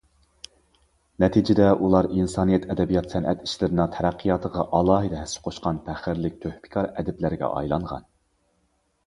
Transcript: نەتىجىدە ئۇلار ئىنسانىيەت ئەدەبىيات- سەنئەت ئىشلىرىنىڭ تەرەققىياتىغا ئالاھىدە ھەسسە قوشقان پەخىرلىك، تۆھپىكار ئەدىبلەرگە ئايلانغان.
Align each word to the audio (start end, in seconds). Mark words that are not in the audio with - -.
نەتىجىدە 1.23 1.67
ئۇلار 1.87 2.09
ئىنسانىيەت 2.15 2.65
ئەدەبىيات- 2.75 3.11
سەنئەت 3.17 3.43
ئىشلىرىنىڭ 3.49 3.93
تەرەققىياتىغا 3.97 4.65
ئالاھىدە 4.79 5.21
ھەسسە 5.21 5.45
قوشقان 5.45 5.83
پەخىرلىك، 5.91 6.41
تۆھپىكار 6.47 6.91
ئەدىبلەرگە 6.97 7.53
ئايلانغان. 7.61 8.11